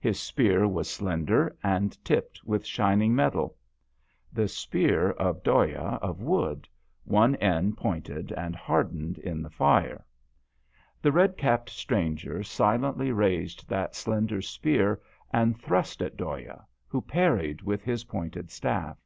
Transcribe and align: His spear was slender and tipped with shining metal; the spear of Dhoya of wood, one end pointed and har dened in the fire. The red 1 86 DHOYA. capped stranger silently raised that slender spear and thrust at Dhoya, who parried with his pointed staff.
His 0.00 0.18
spear 0.18 0.66
was 0.66 0.88
slender 0.88 1.54
and 1.62 2.02
tipped 2.02 2.42
with 2.46 2.64
shining 2.64 3.14
metal; 3.14 3.58
the 4.32 4.48
spear 4.48 5.10
of 5.10 5.42
Dhoya 5.42 5.98
of 6.00 6.18
wood, 6.22 6.66
one 7.04 7.36
end 7.36 7.76
pointed 7.76 8.32
and 8.32 8.56
har 8.56 8.84
dened 8.84 9.18
in 9.18 9.42
the 9.42 9.50
fire. 9.50 10.06
The 11.02 11.12
red 11.12 11.32
1 11.32 11.32
86 11.32 11.36
DHOYA. 11.42 11.42
capped 11.42 11.68
stranger 11.68 12.42
silently 12.42 13.12
raised 13.12 13.68
that 13.68 13.94
slender 13.94 14.40
spear 14.40 14.98
and 15.30 15.60
thrust 15.60 16.00
at 16.00 16.16
Dhoya, 16.16 16.64
who 16.88 17.02
parried 17.02 17.60
with 17.60 17.82
his 17.84 18.04
pointed 18.04 18.50
staff. 18.50 18.96